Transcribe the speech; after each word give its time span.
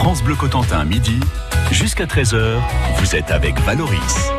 France 0.00 0.22
Bleu 0.22 0.34
Cotentin, 0.34 0.86
midi, 0.86 1.20
jusqu'à 1.72 2.06
13h, 2.06 2.56
vous 2.96 3.14
êtes 3.14 3.30
avec 3.30 3.60
Valoris. 3.60 4.30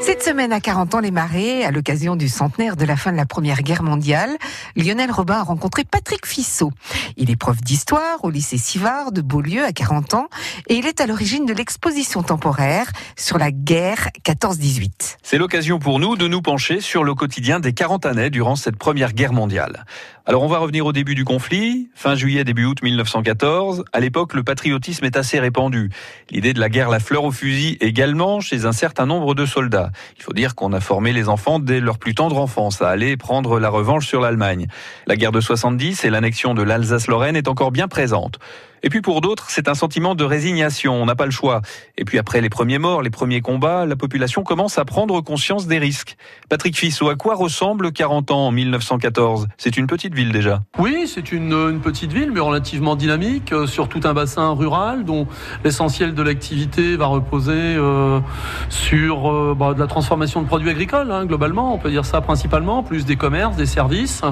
Cette 0.00 0.24
semaine 0.24 0.52
à 0.52 0.58
40 0.58 0.96
ans 0.96 0.98
les 0.98 1.12
marais, 1.12 1.62
à 1.62 1.70
l'occasion 1.70 2.16
du 2.16 2.28
centenaire 2.28 2.74
de 2.74 2.84
la 2.84 2.96
fin 2.96 3.12
de 3.12 3.16
la 3.16 3.24
Première 3.24 3.62
Guerre 3.62 3.84
mondiale, 3.84 4.30
Lionel 4.74 5.12
Robin 5.12 5.36
a 5.36 5.42
rencontré 5.44 5.84
Patrick 5.84 6.26
Fissot. 6.26 6.72
Il 7.16 7.30
est 7.30 7.36
prof 7.36 7.60
d'histoire 7.60 8.24
au 8.24 8.30
lycée 8.30 8.58
Sivard 8.58 9.12
de 9.12 9.20
Beaulieu 9.20 9.64
à 9.64 9.70
40 9.70 10.14
ans 10.14 10.26
et 10.66 10.74
il 10.74 10.88
est 10.88 11.00
à 11.00 11.06
l'origine 11.06 11.46
de 11.46 11.52
l'exposition 11.52 12.24
temporaire 12.24 12.90
sur 13.16 13.38
la 13.38 13.52
guerre 13.52 14.08
14-18. 14.26 15.18
C'est 15.22 15.38
l'occasion 15.38 15.78
pour 15.78 16.00
nous 16.00 16.16
de 16.16 16.26
nous 16.26 16.42
pencher 16.42 16.80
sur 16.80 17.04
le 17.04 17.14
quotidien 17.14 17.60
des 17.60 17.72
40 17.72 18.04
années 18.04 18.30
durant 18.30 18.56
cette 18.56 18.76
Première 18.76 19.12
Guerre 19.12 19.32
mondiale. 19.32 19.84
Alors 20.24 20.44
on 20.44 20.46
va 20.46 20.58
revenir 20.58 20.86
au 20.86 20.92
début 20.92 21.16
du 21.16 21.24
conflit, 21.24 21.90
fin 21.96 22.14
juillet, 22.14 22.44
début 22.44 22.64
août 22.64 22.80
1914. 22.80 23.84
À 23.92 23.98
l'époque, 23.98 24.34
le 24.34 24.44
patriotisme 24.44 25.04
est 25.04 25.16
assez 25.16 25.40
répandu. 25.40 25.90
L'idée 26.30 26.52
de 26.52 26.60
la 26.60 26.68
guerre 26.68 26.90
la 26.90 27.00
fleur 27.00 27.24
au 27.24 27.32
fusil 27.32 27.76
également 27.80 28.38
chez 28.38 28.64
un 28.64 28.70
certain 28.70 29.04
nombre 29.04 29.34
de 29.34 29.44
soldats. 29.46 29.90
Il 30.16 30.22
faut 30.22 30.32
dire 30.32 30.54
qu'on 30.54 30.72
a 30.74 30.80
formé 30.80 31.12
les 31.12 31.28
enfants 31.28 31.58
dès 31.58 31.80
leur 31.80 31.98
plus 31.98 32.14
tendre 32.14 32.38
enfance 32.38 32.82
à 32.82 32.88
aller 32.88 33.16
prendre 33.16 33.58
la 33.58 33.68
revanche 33.68 34.06
sur 34.06 34.20
l'Allemagne. 34.20 34.68
La 35.08 35.16
guerre 35.16 35.32
de 35.32 35.40
70 35.40 36.04
et 36.04 36.10
l'annexion 36.10 36.54
de 36.54 36.62
l'Alsace-Lorraine 36.62 37.34
est 37.34 37.48
encore 37.48 37.72
bien 37.72 37.88
présente. 37.88 38.38
Et 38.84 38.88
puis 38.88 39.00
pour 39.00 39.20
d'autres, 39.20 39.46
c'est 39.48 39.68
un 39.68 39.74
sentiment 39.74 40.14
de 40.14 40.24
résignation, 40.24 41.00
on 41.00 41.06
n'a 41.06 41.14
pas 41.14 41.24
le 41.24 41.30
choix. 41.30 41.62
Et 41.96 42.04
puis 42.04 42.18
après 42.18 42.40
les 42.40 42.50
premiers 42.50 42.78
morts, 42.78 43.02
les 43.02 43.10
premiers 43.10 43.40
combats, 43.40 43.86
la 43.86 43.94
population 43.94 44.42
commence 44.42 44.76
à 44.78 44.84
prendre 44.84 45.20
conscience 45.20 45.68
des 45.68 45.78
risques. 45.78 46.16
Patrick 46.48 46.76
Fissot, 46.76 47.08
à 47.08 47.14
quoi 47.14 47.36
ressemble 47.36 47.92
40 47.92 48.30
ans 48.32 48.46
en 48.48 48.50
1914 48.50 49.46
C'est 49.56 49.76
une 49.76 49.86
petite 49.86 50.14
ville 50.14 50.32
déjà. 50.32 50.62
Oui, 50.78 51.04
c'est 51.06 51.30
une, 51.30 51.80
petite 51.80 52.12
ville, 52.12 52.32
mais 52.32 52.40
relativement 52.40 52.96
dynamique, 52.96 53.52
euh, 53.52 53.66
sur 53.66 53.88
tout 53.88 54.00
un 54.04 54.14
bassin 54.14 54.52
rural 54.52 55.04
dont 55.04 55.26
l'essentiel 55.64 56.14
de 56.14 56.22
l'activité 56.22 56.96
va 56.96 57.06
reposer 57.06 57.52
euh, 57.54 58.20
sur 58.68 59.30
euh, 59.30 59.54
bah, 59.56 59.74
de 59.74 59.80
la 59.80 59.86
transformation 59.86 60.42
de 60.42 60.46
produits 60.46 60.70
agricoles, 60.70 61.10
hein, 61.10 61.24
globalement, 61.24 61.74
on 61.74 61.78
peut 61.78 61.90
dire 61.90 62.04
ça 62.04 62.20
principalement, 62.20 62.82
plus 62.82 63.04
des 63.04 63.16
commerces, 63.16 63.56
des 63.56 63.66
services. 63.66 64.22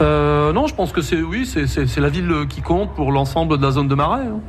Non, 0.00 0.66
je 0.66 0.74
pense 0.74 0.92
que 0.92 1.00
c'est 1.00 1.20
oui, 1.20 1.46
c'est 1.46 2.00
la 2.00 2.08
ville 2.08 2.46
qui 2.48 2.62
compte 2.62 2.94
pour 2.94 3.12
l'ensemble 3.12 3.58
de 3.58 3.62
la 3.62 3.70
zone 3.70 3.81
de 3.88 3.94
marais. 3.94 4.26
Hein. 4.26 4.40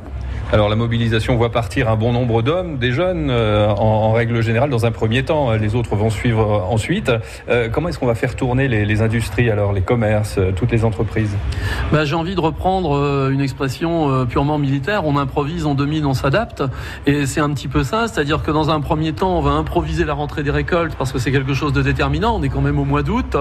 Alors 0.52 0.68
la 0.68 0.76
mobilisation 0.76 1.36
voit 1.36 1.50
partir 1.50 1.88
un 1.88 1.96
bon 1.96 2.12
nombre 2.12 2.42
d'hommes, 2.42 2.78
des 2.78 2.92
jeunes, 2.92 3.28
euh, 3.30 3.68
en, 3.68 4.12
règle 4.12 4.42
générale, 4.42 4.70
dans 4.70 4.86
un 4.86 4.92
premier 4.92 5.24
temps. 5.24 5.52
Les 5.52 5.74
autres 5.74 5.96
vont 5.96 6.10
suivre 6.10 6.66
ensuite. 6.70 7.10
Euh, 7.48 7.68
comment 7.72 7.88
est-ce 7.88 7.98
qu'on 7.98 8.06
va 8.06 8.14
faire 8.14 8.36
tourner 8.36 8.68
les, 8.68 9.02
industries, 9.02 9.50
alors 9.50 9.72
les 9.72 9.80
commerces, 9.80 10.36
euh, 10.38 10.52
toutes 10.54 10.70
les 10.70 10.84
entreprises? 10.84 11.34
Bah, 11.92 12.04
J'ai 12.04 12.14
envie 12.14 12.34
de 12.34 12.40
reprendre 12.40 12.96
euh, 12.96 13.30
une 13.30 13.40
expression 13.40 14.10
euh, 14.10 14.24
purement 14.26 14.58
militaire. 14.58 15.06
On 15.06 15.16
improvise, 15.16 15.66
on 15.66 15.74
domine, 15.74 16.06
on 16.06 16.14
s'adapte. 16.14 16.62
Et 17.06 17.26
c'est 17.26 17.40
un 17.40 17.50
petit 17.50 17.68
peu 17.68 17.82
ça, 17.82 18.06
c'est-à-dire 18.06 18.42
que 18.42 18.50
dans 18.50 18.70
un 18.70 18.80
premier 18.80 19.12
temps, 19.12 19.38
on 19.38 19.42
va 19.42 19.52
improviser 19.52 20.04
la 20.04 20.14
rentrée 20.14 20.42
des 20.42 20.50
récoltes 20.50 20.94
parce 20.96 21.12
que 21.12 21.18
c'est 21.18 21.32
quelque 21.32 21.54
chose 21.54 21.72
de 21.72 21.82
déterminant. 21.82 22.36
On 22.36 22.42
est 22.42 22.48
quand 22.48 22.60
même 22.60 22.78
au 22.78 22.84
mois 22.84 23.02
d'août. 23.02 23.36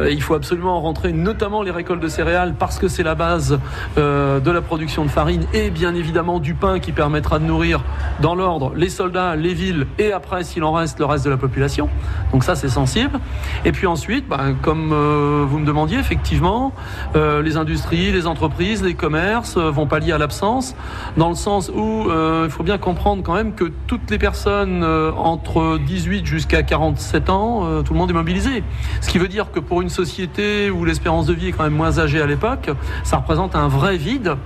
il 0.00 0.22
faut 0.22 0.34
absolument 0.34 0.80
rentrer 0.80 1.12
notamment 1.12 1.62
les 1.62 1.70
récoltes 1.70 2.02
de 2.02 2.08
céréales 2.08 2.54
parce 2.58 2.78
que 2.78 2.88
c'est 2.88 3.02
la 3.02 3.14
base 3.14 3.58
de 3.96 4.50
la 4.50 4.62
production 4.62 5.04
de 5.04 5.10
farine 5.10 5.44
et 5.52 5.70
bien 5.70 5.94
évidemment 5.94 6.21
du 6.40 6.54
pain 6.54 6.78
qui 6.78 6.92
permettra 6.92 7.38
de 7.40 7.44
nourrir 7.44 7.82
dans 8.20 8.34
l'ordre 8.34 8.72
les 8.76 8.88
soldats, 8.88 9.34
les 9.34 9.54
villes 9.54 9.86
et 9.98 10.12
après, 10.12 10.44
s'il 10.44 10.62
en 10.62 10.72
reste, 10.72 11.00
le 11.00 11.04
reste 11.04 11.24
de 11.24 11.30
la 11.30 11.36
population. 11.36 11.88
Donc 12.32 12.44
ça, 12.44 12.54
c'est 12.54 12.68
sensible. 12.68 13.18
Et 13.64 13.72
puis 13.72 13.88
ensuite, 13.88 14.28
ben, 14.28 14.54
comme 14.62 14.92
euh, 14.92 15.44
vous 15.46 15.58
me 15.58 15.66
demandiez, 15.66 15.98
effectivement, 15.98 16.72
euh, 17.16 17.42
les 17.42 17.56
industries, 17.56 18.12
les 18.12 18.26
entreprises, 18.28 18.84
les 18.84 18.94
commerces 18.94 19.56
euh, 19.56 19.70
vont 19.70 19.86
pallier 19.86 20.12
à 20.12 20.18
l'absence, 20.18 20.76
dans 21.16 21.28
le 21.28 21.34
sens 21.34 21.70
où 21.74 22.08
il 22.44 22.50
faut 22.50 22.62
bien 22.62 22.78
comprendre 22.78 23.22
quand 23.22 23.34
même 23.34 23.54
que 23.54 23.64
toutes 23.86 24.10
les 24.10 24.18
personnes 24.18 24.84
entre 24.84 25.78
18 25.78 26.24
jusqu'à 26.24 26.62
47 26.62 27.30
ans, 27.30 27.82
tout 27.82 27.92
le 27.92 27.98
monde 27.98 28.10
est 28.10 28.14
mobilisé. 28.14 28.62
Ce 29.00 29.08
qui 29.08 29.18
veut 29.18 29.28
dire 29.28 29.50
que 29.50 29.60
pour 29.60 29.82
une 29.82 29.88
société 29.88 30.70
où 30.70 30.84
l'espérance 30.84 31.26
de 31.26 31.34
vie 31.34 31.48
est 31.48 31.52
quand 31.52 31.64
même 31.64 31.74
moins 31.74 31.98
âgée 31.98 32.20
à 32.20 32.26
l'époque, 32.26 32.70
ça 33.04 33.18
représente 33.18 33.56
un 33.56 33.68
vrai 33.68 33.96
vide. 33.96 34.36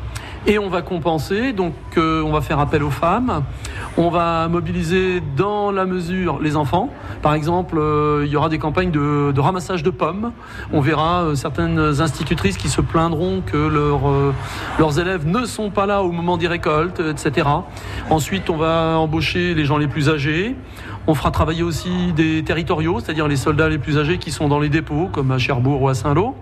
Et 0.48 0.60
on 0.60 0.68
va 0.68 0.80
compenser, 0.80 1.52
donc 1.52 1.74
euh, 1.96 2.22
on 2.22 2.30
va 2.30 2.40
faire 2.40 2.60
appel 2.60 2.84
aux 2.84 2.90
femmes, 2.90 3.42
on 3.96 4.10
va 4.10 4.46
mobiliser 4.46 5.20
dans 5.36 5.72
la 5.72 5.86
mesure 5.86 6.38
les 6.40 6.54
enfants. 6.54 6.88
Par 7.20 7.34
exemple, 7.34 7.78
euh, 7.78 8.22
il 8.24 8.30
y 8.30 8.36
aura 8.36 8.48
des 8.48 8.60
campagnes 8.60 8.92
de, 8.92 9.40
ramassage 9.40 9.82
de 9.82 9.90
pommes. 9.90 10.30
On 10.72 10.80
verra 10.80 11.24
euh, 11.24 11.34
certaines 11.34 11.80
institutrices 12.00 12.58
qui 12.58 12.68
se 12.68 12.80
plaindront 12.80 13.42
que 13.44 13.56
leur, 13.56 14.02
leurs 14.78 15.00
élèves 15.00 15.26
ne 15.26 15.44
sont 15.46 15.70
pas 15.70 15.84
là 15.86 16.04
au 16.04 16.12
moment 16.12 16.36
des 16.36 16.46
récoltes, 16.46 17.00
etc. 17.00 17.48
Ensuite, 18.08 18.48
on 18.48 18.56
va 18.56 18.98
embaucher 18.98 19.52
les 19.52 19.64
gens 19.64 19.78
les 19.78 19.88
plus 19.88 20.08
âgés. 20.10 20.54
On 21.08 21.14
fera 21.14 21.32
travailler 21.32 21.64
aussi 21.64 22.12
des 22.12 22.44
territoriaux, 22.44 23.00
c'est-à-dire 23.00 23.26
les 23.26 23.36
soldats 23.36 23.68
les 23.68 23.78
plus 23.78 23.98
âgés 23.98 24.18
qui 24.18 24.30
sont 24.30 24.46
dans 24.46 24.60
les 24.60 24.68
dépôts, 24.68 25.08
comme 25.12 25.32
à 25.32 25.38
Cherbourg 25.38 25.82
ou 25.82 25.88
à 25.88 25.94
Saint-Lô. 25.94 26.36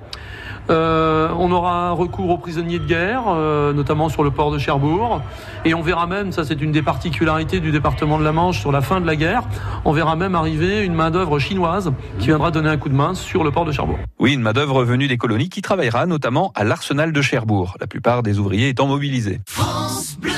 Euh, 0.71 1.29
on 1.39 1.51
aura 1.53 1.91
recours 1.91 2.31
aux 2.31 2.39
prisonniers 2.39 2.79
de 2.79 2.87
guerre, 2.87 3.25
euh, 3.29 3.73
notamment 3.73 4.09
sur 4.09 4.25
le 4.25 4.31
port 4.31 4.51
de 4.51 4.59
Cherbourg. 4.59 5.21
Et 5.65 5.75
on 5.75 5.83
verra 5.83 6.07
même, 6.07 6.33
ça 6.33 6.45
c'est 6.45 6.61
une 6.61 6.73
des 6.73 6.83
particularités 6.83 7.61
du 7.61 7.71
département 7.71 8.19
de 8.19 8.25
la 8.25 8.33
Manche 8.33 8.61
sur 8.61 8.73
la 8.73 8.81
fin 8.81 9.01
de 9.01 9.07
la 9.07 9.17
guerre, 9.17 9.43
on 9.85 9.93
verra 9.93 10.17
même 10.17 10.35
arriver 10.35 10.83
une 10.83 10.95
main-d'œuvre 10.95 11.39
chinoise 11.39 11.93
qui 12.19 12.27
viendra 12.27 12.51
donner 12.51 12.71
un 12.71 12.77
coup 12.77 12.89
de 12.89 12.95
main 12.95 13.15
sur 13.15 13.45
le 13.45 13.51
port 13.51 13.65
de 13.65 13.73
Cherbourg. 13.73 13.99
Oui, 14.19 14.35
une 14.35 14.43
main-d'œuvre 14.43 14.85
venue 14.85 15.07
des 15.07 15.19
colonies 15.19 15.49
qui 15.49 15.63
travaillera 15.63 16.07
notamment 16.07 16.53
à 16.55 16.65
l'arsenal 16.65 17.13
de 17.13 17.23
Cherbourg, 17.23 17.77
la 17.81 17.87
plupart 17.87 18.23
des 18.23 18.39
ouvriers 18.39 18.71
étant 18.71 18.87
mobilisés. 18.87 19.41
France 19.47 20.17
Bleu. 20.21 20.33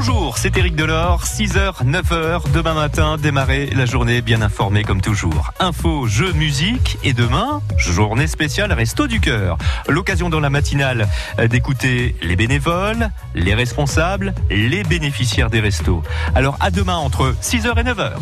Bonjour, 0.00 0.38
c'est 0.38 0.56
Eric 0.56 0.76
Delors, 0.76 1.24
6h, 1.24 1.84
9h, 1.84 2.52
demain 2.52 2.74
matin, 2.74 3.16
démarrer 3.16 3.66
la 3.70 3.84
journée 3.84 4.22
bien 4.22 4.42
informée 4.42 4.84
comme 4.84 5.00
toujours. 5.00 5.50
Info, 5.58 6.06
jeux, 6.06 6.32
musique 6.34 6.98
et 7.02 7.12
demain, 7.12 7.60
journée 7.76 8.28
spéciale 8.28 8.72
Resto 8.72 9.08
du 9.08 9.18
Cœur. 9.18 9.58
L'occasion 9.88 10.30
dans 10.30 10.38
la 10.38 10.50
matinale 10.50 11.08
d'écouter 11.50 12.14
les 12.22 12.36
bénévoles, 12.36 13.10
les 13.34 13.54
responsables, 13.54 14.36
les 14.50 14.84
bénéficiaires 14.84 15.50
des 15.50 15.58
restos. 15.58 16.04
Alors 16.36 16.56
à 16.60 16.70
demain 16.70 16.96
entre 16.96 17.34
6h 17.42 17.80
et 17.80 17.82
9h. 17.82 18.12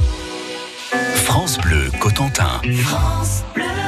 France 1.26 1.58
Bleu 1.58 1.90
Cotentin. 2.00 2.62
France 2.86 3.44
Bleu. 3.54 3.85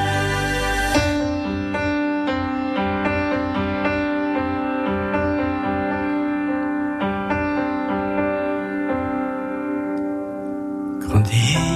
Grandis 11.18 11.67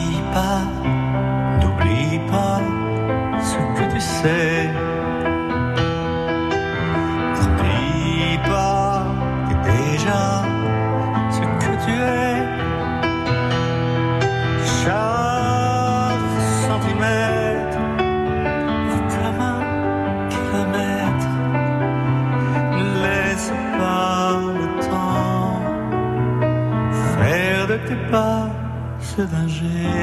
d'un 29.27 29.47
géant. 29.49 30.02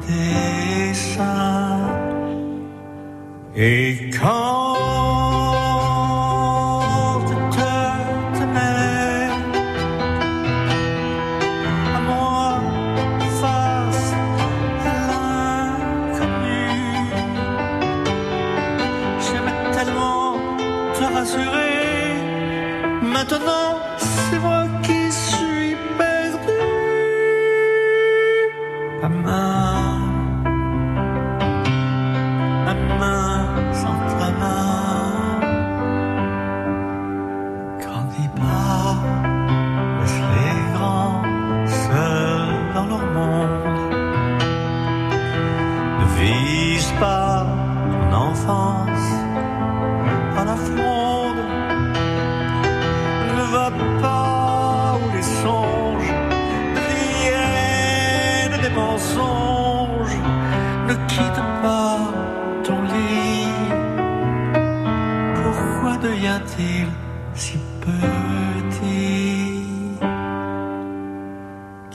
Dans 0.00 0.06
tes 3.54 4.09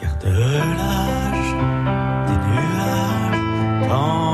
Garde 0.06 0.26
l'âge 0.78 1.52
des 2.28 2.38
nuages 2.48 4.25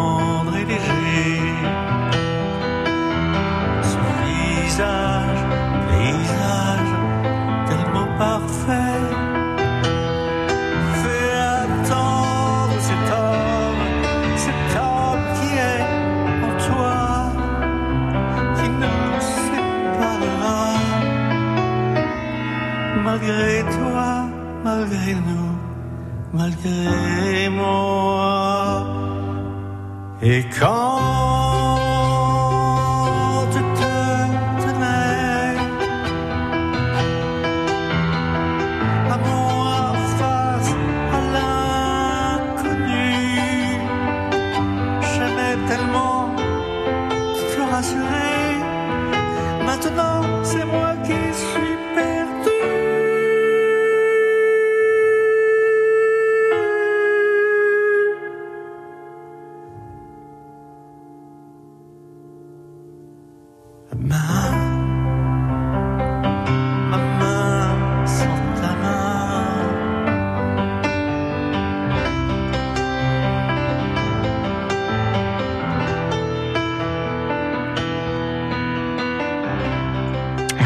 malgré 26.33 27.49
moi. 27.49 28.85
Et 30.21 30.43
quand 30.59 30.90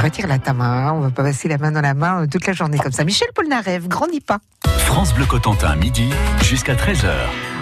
Retire 0.06 0.28
la 0.28 0.38
ta 0.38 0.54
main, 0.54 0.94
on 0.94 1.00
va 1.00 1.10
pas 1.10 1.24
passer 1.24 1.48
la 1.48 1.58
main 1.58 1.72
dans 1.72 1.82
la 1.82 1.96
main 1.96 2.22
euh, 2.22 2.28
toute 2.28 2.46
la 2.46 2.54
journée 2.54 2.78
comme 2.78 2.92
ça. 2.92 3.04
Michel 3.04 3.28
Polnareff, 3.34 3.88
grandis 3.88 4.22
pas. 4.22 4.38
France 4.78 5.16
Bleu 5.16 5.26
Cotentin, 5.26 5.76
midi 5.78 6.12
jusqu'à 6.44 6.76
13h. 6.76 7.10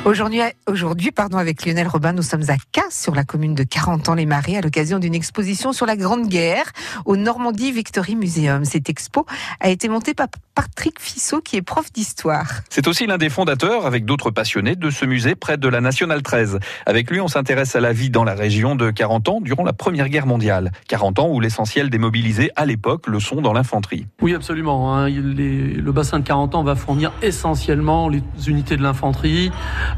Aujourd'hui, 0.03 0.41
aujourd'hui, 0.67 1.11
pardon, 1.11 1.37
avec 1.37 1.65
Lionel 1.65 1.87
Robin, 1.87 2.11
nous 2.11 2.21
sommes 2.21 2.43
à 2.49 2.55
Casse, 2.73 3.01
sur 3.01 3.15
la 3.15 3.23
commune 3.23 3.55
de 3.55 3.63
40 3.63 4.09
ans 4.09 4.15
les 4.15 4.25
Marais, 4.25 4.57
à 4.57 4.61
l'occasion 4.61 4.99
d'une 4.99 5.15
exposition 5.15 5.71
sur 5.71 5.85
la 5.85 5.95
Grande 5.95 6.27
Guerre 6.27 6.69
au 7.05 7.15
Normandie 7.15 7.71
Victory 7.71 8.17
Museum. 8.17 8.65
Cette 8.65 8.89
expo 8.89 9.25
a 9.61 9.69
été 9.69 9.87
montée 9.87 10.13
par 10.13 10.27
Patrick 10.55 10.99
Fissot, 10.99 11.41
qui 11.41 11.55
est 11.55 11.61
prof 11.63 11.91
d'histoire. 11.91 12.45
C'est 12.69 12.87
aussi 12.87 13.07
l'un 13.07 13.17
des 13.17 13.29
fondateurs, 13.29 13.87
avec 13.87 14.05
d'autres 14.05 14.29
passionnés, 14.29 14.75
de 14.75 14.91
ce 14.91 15.05
musée 15.05 15.33
près 15.33 15.57
de 15.57 15.67
la 15.67 15.81
Nationale 15.81 16.21
13. 16.21 16.59
Avec 16.85 17.09
lui, 17.09 17.19
on 17.19 17.27
s'intéresse 17.27 17.75
à 17.75 17.79
la 17.79 17.91
vie 17.91 18.11
dans 18.11 18.23
la 18.23 18.35
région 18.35 18.75
de 18.75 18.91
40 18.91 19.29
ans 19.29 19.39
durant 19.41 19.63
la 19.63 19.73
Première 19.73 20.09
Guerre 20.09 20.27
mondiale. 20.27 20.71
40 20.89 21.17
ans 21.19 21.29
où 21.29 21.39
l'essentiel 21.39 21.89
des 21.89 21.97
mobilisés 21.97 22.51
à 22.55 22.65
l'époque 22.67 23.07
le 23.07 23.19
sont 23.19 23.41
dans 23.41 23.51
l'infanterie. 23.53 24.05
Oui, 24.21 24.35
absolument. 24.35 24.95
hein. 24.95 25.09
Les- 25.09 25.73
le 25.73 25.91
bassin 25.91 26.19
de 26.19 26.23
40 26.23 26.53
ans 26.53 26.63
va 26.63 26.75
fournir 26.75 27.11
essentiellement 27.23 28.07
les 28.07 28.21
unités 28.47 28.77
de 28.77 28.83
l'infanterie 28.83 29.51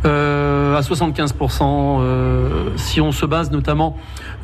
euh, 0.06 0.78
à 0.78 0.82
75%. 0.82 2.00
euh, 2.02 2.70
si 2.78 3.02
on 3.02 3.12
se 3.12 3.26
base 3.26 3.52
notamment 3.52 3.98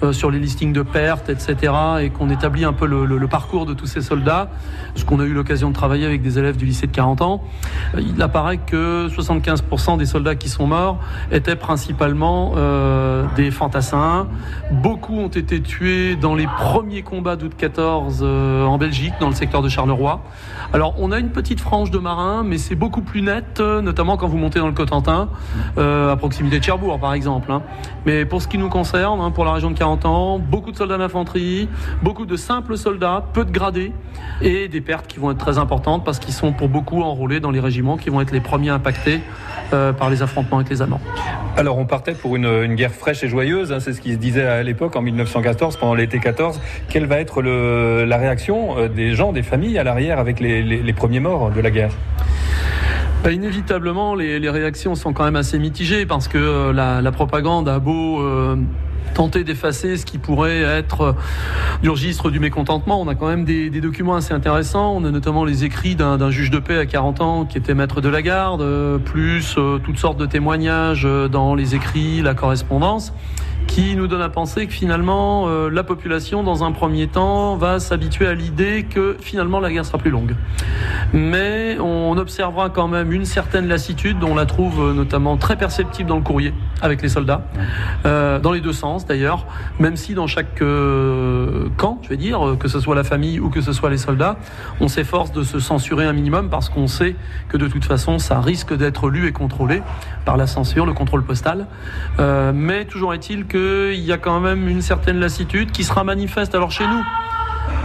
euh, 0.03 0.11
sur 0.11 0.29
les 0.31 0.39
listings 0.39 0.73
de 0.73 0.81
pertes, 0.81 1.29
etc., 1.29 1.73
et 2.01 2.09
qu'on 2.09 2.29
établit 2.29 2.65
un 2.65 2.73
peu 2.73 2.85
le, 2.85 3.05
le- 3.05 3.17
le 3.17 3.27
parcours 3.27 3.65
de 3.65 3.73
tous 3.73 3.85
ces 3.85 4.01
soldats, 4.01 4.49
ce 4.95 5.05
qu'on 5.05 5.19
a 5.19 5.23
eu 5.25 5.33
l'occasion 5.33 5.69
de 5.69 5.73
travailler 5.75 6.00
avec 6.05 6.21
des 6.21 6.39
élèves 6.39 6.57
du 6.57 6.65
lycée 6.65 6.87
de 6.87 6.91
40 6.91 7.21
ans, 7.21 7.43
euh, 7.95 8.01
il 8.01 8.21
apparaît 8.21 8.57
que 8.57 9.07
75% 9.09 9.97
des 9.97 10.05
soldats 10.05 10.35
qui 10.35 10.49
sont 10.49 10.67
morts 10.67 10.99
étaient 11.31 11.55
principalement 11.55 12.53
euh, 12.55 13.25
des 13.35 13.51
fantassins. 13.51 14.27
Beaucoup 14.71 15.17
ont 15.17 15.27
été 15.27 15.61
tués 15.61 16.15
dans 16.15 16.35
les 16.35 16.47
premiers 16.47 17.01
combats 17.01 17.35
d'août 17.35 17.53
14 17.57 18.21
euh, 18.21 18.65
en 18.65 18.77
Belgique, 18.77 19.13
dans 19.19 19.29
le 19.29 19.35
secteur 19.35 19.61
de 19.61 19.69
Charleroi. 19.69 20.21
Alors, 20.73 20.95
on 20.99 21.11
a 21.11 21.19
une 21.19 21.31
petite 21.31 21.59
frange 21.59 21.91
de 21.91 21.99
marins, 21.99 22.43
mais 22.43 22.57
c'est 22.57 22.75
beaucoup 22.75 23.01
plus 23.01 23.21
net, 23.21 23.59
notamment 23.59 24.15
quand 24.15 24.27
vous 24.27 24.37
montez 24.37 24.59
dans 24.59 24.67
le 24.67 24.73
Cotentin, 24.73 25.27
à 25.77 26.15
proximité 26.15 26.59
de 26.59 26.63
Cherbourg, 26.63 26.99
par 26.99 27.13
exemple. 27.13 27.51
hein. 27.51 27.61
Mais 28.05 28.25
pour 28.25 28.41
ce 28.41 28.47
qui 28.47 28.57
nous 28.57 28.69
concerne, 28.69 29.19
hein, 29.19 29.31
pour 29.31 29.43
la 29.43 29.53
région 29.53 29.71
de 29.71 29.77
40 29.77 30.05
ans, 30.05 30.39
beaucoup 30.39 30.71
de 30.71 30.77
soldats 30.77 30.97
d'infanterie, 30.97 31.67
beaucoup 32.01 32.25
de 32.25 32.35
simples 32.37 32.77
soldats, 32.77 33.25
peu 33.33 33.43
de 33.43 33.51
gradés, 33.51 33.91
et 34.41 34.67
des 34.67 34.81
pertes 34.81 35.07
qui 35.07 35.19
vont 35.19 35.31
être 35.31 35.37
très 35.37 35.57
importantes 35.57 35.90
parce 35.99 36.19
qu'ils 36.19 36.33
sont 36.33 36.51
pour 36.53 36.69
beaucoup 36.69 37.01
enrôlés 37.03 37.39
dans 37.39 37.51
les 37.51 37.59
régiments 37.59 37.97
qui 37.97 38.09
vont 38.09 38.21
être 38.21 38.31
les 38.31 38.39
premiers 38.39 38.69
impactés 38.69 39.19
euh, 39.73 39.91
par 39.93 40.09
les 40.09 40.21
affrontements 40.23 40.57
avec 40.57 40.69
les 40.69 40.81
Allemands. 40.81 41.01
Alors 41.57 41.77
on 41.77 41.85
partait 41.85 42.13
pour 42.13 42.35
une, 42.35 42.45
une 42.45 42.75
guerre 42.75 42.93
fraîche 42.93 43.23
et 43.23 43.27
joyeuse, 43.27 43.71
hein, 43.71 43.79
c'est 43.79 43.93
ce 43.93 44.01
qui 44.01 44.13
se 44.13 44.17
disait 44.17 44.45
à 44.45 44.63
l'époque 44.63 44.95
en 44.95 45.01
1914, 45.01 45.77
pendant 45.77 45.93
l'été 45.95 46.19
14. 46.19 46.59
Quelle 46.89 47.05
va 47.05 47.19
être 47.19 47.41
le, 47.41 48.05
la 48.05 48.17
réaction 48.17 48.77
euh, 48.77 48.87
des 48.87 49.13
gens, 49.15 49.33
des 49.33 49.43
familles 49.43 49.77
à 49.77 49.83
l'arrière 49.83 50.19
avec 50.19 50.39
les, 50.39 50.61
les- 50.63 50.81
les 50.81 50.93
premiers 50.93 51.19
morts 51.19 51.51
de 51.51 51.59
la 51.61 51.71
guerre? 51.71 51.91
Bah, 53.23 53.31
inévitablement, 53.31 54.15
les, 54.15 54.39
les 54.39 54.49
réactions 54.49 54.95
sont 54.95 55.13
quand 55.13 55.23
même 55.25 55.35
assez 55.35 55.59
mitigées 55.59 56.05
parce 56.07 56.27
que 56.27 56.37
euh, 56.39 56.73
la, 56.73 57.01
la 57.01 57.11
propagande 57.11 57.69
a 57.69 57.77
beau 57.77 58.19
euh, 58.21 58.55
tenter 59.13 59.43
d'effacer 59.43 59.97
ce 59.97 60.05
qui 60.05 60.17
pourrait 60.17 60.61
être 60.61 61.01
euh, 61.01 61.13
du 61.81 61.89
registre 61.89 62.31
du 62.31 62.39
mécontentement. 62.39 63.01
On 63.01 63.07
a 63.07 63.15
quand 63.15 63.27
même 63.27 63.45
des, 63.45 63.69
documents 63.81 64.15
assez 64.15 64.33
intéressants. 64.33 64.95
On 64.95 65.05
a 65.05 65.11
notamment 65.11 65.45
les 65.45 65.63
écrits 65.63 65.95
d'un 65.95 66.31
juge 66.31 66.51
de 66.51 66.59
paix 66.59 66.77
à 66.77 66.85
40 66.85 67.21
ans 67.21 67.45
qui 67.45 67.57
était 67.57 67.73
maître 67.73 68.01
de 68.01 68.09
la 68.09 68.21
garde, 68.21 68.61
euh, 68.61 68.97
plus 68.97 69.55
euh, 69.57 69.79
toutes 69.79 69.97
sortes 69.97 70.17
de 70.17 70.25
témoignages 70.25 71.07
dans 71.31 71.55
les 71.55 71.75
écrits, 71.75 72.21
la 72.21 72.33
correspondance 72.33 73.13
qui 73.73 73.95
nous 73.95 74.07
donne 74.07 74.21
à 74.21 74.27
penser 74.27 74.67
que 74.67 74.73
finalement 74.73 75.47
euh, 75.47 75.69
la 75.69 75.83
population 75.83 76.43
dans 76.43 76.65
un 76.65 76.73
premier 76.73 77.07
temps 77.07 77.55
va 77.55 77.79
s'habituer 77.79 78.27
à 78.27 78.33
l'idée 78.33 78.83
que 78.83 79.15
finalement 79.21 79.61
la 79.61 79.71
guerre 79.71 79.85
sera 79.85 79.97
plus 79.97 80.11
longue. 80.11 80.35
Mais 81.13 81.77
on 81.79 82.17
observera 82.17 82.69
quand 82.69 82.89
même 82.89 83.13
une 83.13 83.23
certaine 83.23 83.67
lassitude, 83.67 84.23
on 84.23 84.35
la 84.35 84.45
trouve 84.45 84.81
euh, 84.81 84.93
notamment 84.93 85.37
très 85.37 85.55
perceptible 85.55 86.09
dans 86.09 86.17
le 86.17 86.21
courrier 86.21 86.53
avec 86.81 87.01
les 87.01 87.07
soldats, 87.07 87.45
euh, 88.05 88.39
dans 88.39 88.51
les 88.51 88.59
deux 88.59 88.73
sens 88.73 89.05
d'ailleurs, 89.05 89.45
même 89.79 89.95
si 89.95 90.15
dans 90.15 90.27
chaque 90.27 90.61
euh, 90.61 91.69
camp, 91.77 91.99
je 92.03 92.09
vais 92.09 92.17
dire, 92.17 92.57
que 92.59 92.67
ce 92.67 92.81
soit 92.81 92.95
la 92.95 93.05
famille 93.05 93.39
ou 93.39 93.49
que 93.49 93.61
ce 93.61 93.71
soit 93.71 93.89
les 93.89 93.97
soldats, 93.97 94.37
on 94.81 94.89
s'efforce 94.89 95.31
de 95.31 95.43
se 95.43 95.59
censurer 95.59 96.05
un 96.05 96.13
minimum 96.13 96.49
parce 96.49 96.67
qu'on 96.67 96.87
sait 96.87 97.15
que 97.47 97.55
de 97.55 97.67
toute 97.67 97.85
façon 97.85 98.19
ça 98.19 98.41
risque 98.41 98.75
d'être 98.75 99.09
lu 99.09 99.27
et 99.27 99.31
contrôlé 99.31 99.81
par 100.25 100.35
la 100.35 100.47
censure, 100.47 100.85
le 100.85 100.93
contrôle 100.93 101.23
postal. 101.23 101.67
Mais 102.53 102.85
toujours 102.85 103.13
est-il 103.13 103.45
qu'il 103.61 104.03
y 104.03 104.11
a 104.11 104.17
quand 104.17 104.39
même 104.39 104.67
une 104.67 104.81
certaine 104.81 105.19
lassitude 105.19 105.71
qui 105.71 105.83
sera 105.83 106.03
manifeste 106.03 106.55
alors 106.55 106.71
chez 106.71 106.85
nous 106.87 107.03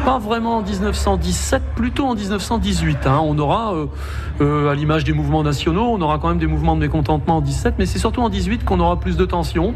pas 0.07 0.19
vraiment 0.21 0.59
en 0.59 0.63
1917, 0.63 1.63
plutôt 1.75 2.07
en 2.07 2.15
1918. 2.15 3.09
Hein. 3.09 3.21
On 3.25 3.37
aura, 3.41 3.75
euh, 3.75 3.87
euh, 4.41 4.71
à 4.71 4.75
l'image 4.77 5.03
des 5.03 5.13
mouvements 5.13 5.43
nationaux, 5.43 5.89
on 5.91 6.01
aura 6.01 6.19
quand 6.19 6.29
même 6.29 6.39
des 6.39 6.47
mouvements 6.47 6.77
de 6.77 6.81
mécontentement 6.81 7.39
en 7.39 7.41
17, 7.41 7.75
mais 7.81 7.87
c'est 7.87 7.99
surtout 7.99 8.23
en 8.23 8.29
18 8.29 8.65
qu'on 8.65 8.79
aura 8.79 9.01
plus 9.01 9.17
de 9.17 9.25
tensions. 9.25 9.75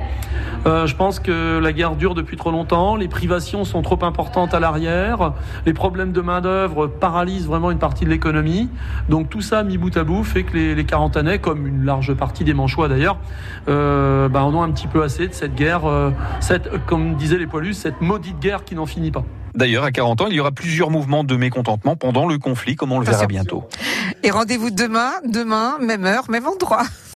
Euh, 0.66 0.86
je 0.86 0.94
pense 0.94 1.18
que 1.18 1.58
la 1.58 1.72
guerre 1.72 1.96
dure 1.96 2.14
depuis 2.14 2.36
trop 2.36 2.52
longtemps, 2.52 2.94
les 2.94 3.08
privations 3.08 3.64
sont 3.64 3.82
trop 3.82 3.98
importantes 4.04 4.54
à 4.54 4.60
l'arrière, 4.60 5.32
les 5.66 5.72
problèmes 5.72 6.12
de 6.12 6.20
main-d'œuvre 6.20 6.86
paralysent 6.86 7.46
vraiment 7.46 7.72
une 7.72 7.80
partie 7.80 8.04
de 8.04 8.10
l'économie. 8.10 8.68
Donc 9.08 9.30
tout 9.30 9.40
ça, 9.40 9.64
mis 9.64 9.78
bout 9.78 9.96
à 9.96 10.04
bout, 10.04 10.22
fait 10.22 10.44
que 10.44 10.52
les, 10.52 10.76
les 10.76 10.84
Carentanais, 10.84 11.40
comme 11.40 11.66
une 11.66 11.84
large 11.84 12.14
partie 12.14 12.44
des 12.44 12.54
Manchois 12.54 12.86
d'ailleurs, 12.86 13.18
bah, 13.66 14.44
en 14.44 14.54
ont 14.54 14.62
un 14.62 14.70
petit 14.70 14.86
peu 14.86 15.02
assez 15.02 15.26
de 15.26 15.34
cette 15.34 15.56
guerre, 15.56 15.82
cette, 16.38 16.70
comme 16.86 17.16
disaient 17.16 17.38
les 17.38 17.48
poilus, 17.48 17.74
cette 17.74 18.00
maudite 18.00 18.38
guerre 18.38 18.62
qui 18.64 18.76
n'en 18.76 18.86
finit 18.86 19.10
pas. 19.10 19.24
D'ailleurs, 19.54 19.84
à 19.84 19.92
40 19.92 20.20
ans, 20.22 20.26
il 20.28 20.34
y 20.34 20.40
aura 20.40 20.52
plusieurs 20.52 20.90
mouvements 20.90 21.24
de 21.24 21.36
mécontentement 21.36 21.96
pendant 21.96 22.26
le 22.26 22.38
conflit, 22.38 22.76
comme 22.76 22.92
on 22.92 22.98
le 22.98 23.06
verra 23.06 23.26
bientôt. 23.26 23.64
Et 24.22 24.30
rendez-vous 24.30 24.70
demain, 24.70 25.12
demain, 25.24 25.76
même 25.80 26.04
heure, 26.04 26.30
même 26.30 26.46
endroit. 26.46 26.84